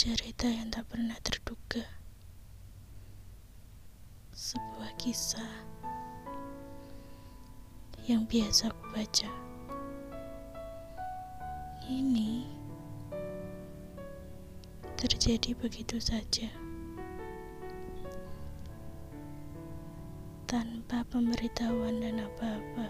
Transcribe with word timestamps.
Cerita 0.00 0.48
yang 0.48 0.72
tak 0.72 0.88
pernah 0.88 1.20
terduga. 1.20 1.84
Sebuah 4.32 4.96
kisah 4.96 5.68
yang 8.08 8.24
biasa 8.24 8.72
aku 8.72 8.96
baca. 8.96 9.28
Ini 11.84 12.48
terjadi 14.96 15.52
begitu 15.60 16.00
saja. 16.00 16.48
Tanpa 20.48 21.04
pemberitahuan 21.12 22.00
dan 22.00 22.24
apa-apa. 22.24 22.88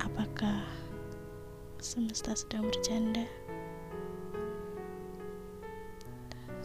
Apakah 0.00 0.64
semesta 1.76 2.32
sedang 2.32 2.72
bercanda? 2.72 3.28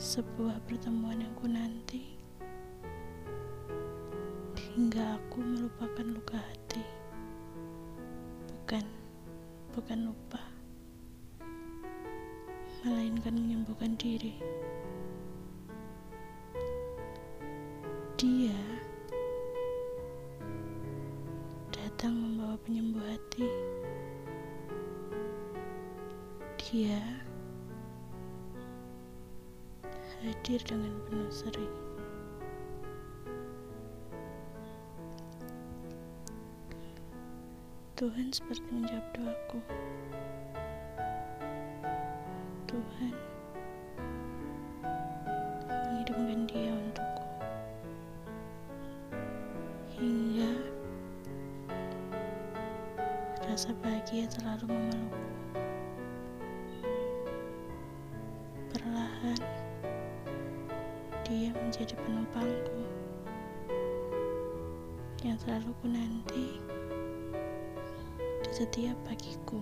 Sebuah 0.04 0.60
pertemuan 0.68 1.24
yang 1.24 1.32
ku 1.40 1.48
nanti 1.48 2.04
hingga 4.76 5.16
aku 5.16 5.40
melupakan 5.40 6.04
luka 6.04 6.36
hati. 6.44 6.84
Bukan 8.52 8.84
bukan 9.72 10.12
lupa 10.12 10.44
melainkan 12.84 13.32
menyembuhkan 13.32 13.96
diri. 13.96 14.36
Dia 18.20 18.60
datang 21.72 22.12
membawa 22.12 22.60
penyembuh 22.68 23.08
hati. 23.08 23.48
Dia 26.60 27.23
hadir 30.24 30.64
dengan 30.64 30.96
penuh 31.04 31.28
seri. 31.28 31.68
Tuhan 38.00 38.32
seperti 38.32 38.64
menjawab 38.72 39.04
doaku. 39.16 39.60
Tuhan 42.72 43.14
mengirimkan 45.68 46.40
dia 46.48 46.72
untukku. 46.72 47.26
Hingga 50.00 50.52
rasa 53.44 53.76
bahagia 53.84 54.26
selalu 54.32 54.72
memelukku. 54.72 55.22
Perlahan 58.74 59.63
dia 61.34 61.50
menjadi 61.58 61.98
penumpangku 62.06 62.78
yang 65.26 65.34
selalu 65.42 65.74
ku 65.82 65.90
nanti 65.90 66.62
di 68.46 68.52
setiap 68.54 68.94
pagiku. 69.02 69.58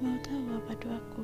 Mau 0.00 0.16
tahu 0.24 0.56
apa 0.56 0.72
doaku? 0.80 1.22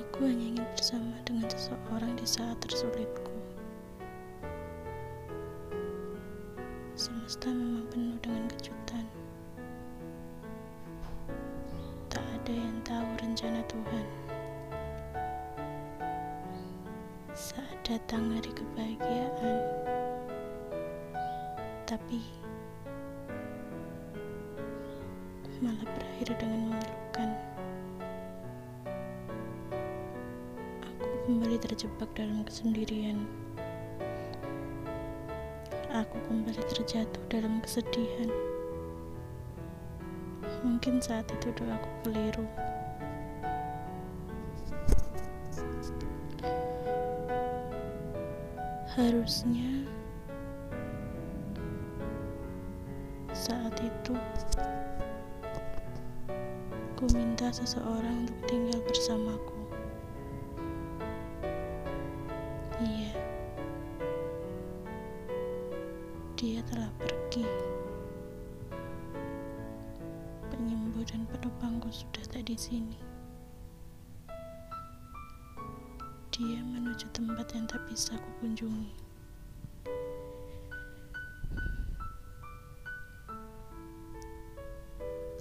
Aku 0.00 0.18
hanya 0.24 0.48
ingin 0.48 0.64
bersama 0.72 1.12
dengan 1.28 1.44
seseorang 1.52 2.16
di 2.16 2.24
saat 2.24 2.56
tersulitku. 2.64 3.36
Semesta 6.96 7.52
memang 7.52 7.84
penuh 7.92 8.16
dengan 8.24 8.48
kejutan. 8.48 8.83
Ada 12.44 12.60
yang 12.60 12.76
tahu 12.84 13.08
rencana 13.24 13.64
Tuhan. 13.72 14.06
Saat 17.32 17.72
datang 17.88 18.36
hari 18.36 18.52
kebahagiaan, 18.52 19.56
tapi 21.88 22.20
malah 25.64 25.88
berakhir 25.88 26.36
dengan 26.36 26.68
memilukan. 26.68 27.30
Aku 30.84 31.06
kembali 31.24 31.56
terjebak 31.64 32.12
dalam 32.12 32.44
kesendirian. 32.44 33.24
Aku 35.96 36.20
kembali 36.28 36.60
terjatuh 36.76 37.24
dalam 37.32 37.64
kesedihan. 37.64 38.53
Mungkin 40.64 40.96
saat 40.96 41.28
itu 41.28 41.52
doaku 41.60 41.90
keliru. 42.08 42.48
Harusnya 48.96 49.84
saat 53.36 53.76
itu 53.76 54.16
ku 56.96 57.04
minta 57.12 57.52
seseorang 57.52 58.24
untuk 58.24 58.40
tinggal 58.48 58.80
bersamaku. 58.88 59.58
Iya, 62.80 63.12
dia 66.40 66.64
telah 66.72 66.88
pergi. 66.96 67.44
Penyembuh 70.54 71.02
dan 71.02 71.26
penopangku 71.34 71.90
sudah 71.90 72.22
tak 72.30 72.46
di 72.46 72.54
sini. 72.54 72.94
Dia 76.30 76.62
menuju 76.62 77.10
tempat 77.10 77.50
yang 77.58 77.66
tak 77.66 77.82
bisa 77.90 78.14
kunjungi. 78.38 78.94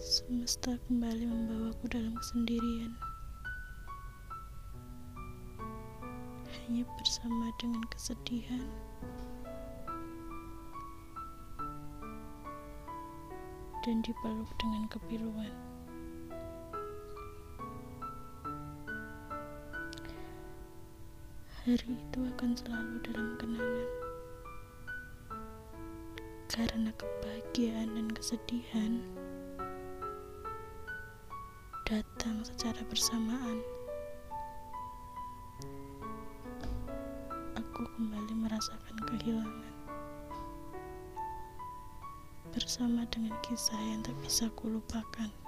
Semesta 0.02 0.81
kembali 0.90 1.29
membawaku 1.29 1.94
dalam 1.94 2.18
kesendirian. 2.18 2.97
Hanya 6.66 6.90
bersama 6.97 7.53
dengan 7.62 7.85
kesedihan. 7.94 8.66
Dan 13.84 14.00
dipeluk 14.00 14.48
dengan 14.56 14.88
kepiluan. 14.88 15.52
Hari 21.68 21.92
itu 21.92 22.20
akan 22.24 22.56
selalu 22.56 22.96
dalam 23.04 23.36
kenangan. 23.36 23.90
Karena 26.48 26.96
kebahagiaan 26.96 27.92
dan 27.92 28.08
kesedihan 28.16 29.04
datang 31.84 32.40
secara 32.48 32.80
bersamaan. 32.88 33.60
Aku 37.60 37.84
kembali 38.00 38.48
merasakan 38.48 38.96
kehilangan. 39.12 39.72
Bersama 42.53 43.02
dengan 43.09 43.34
kisah 43.41 43.81
yang 43.81 44.06
tak 44.06 44.14
bisa 44.22 44.46
kulupakan. 44.53 45.43